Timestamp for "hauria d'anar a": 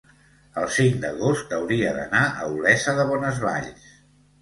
1.59-2.51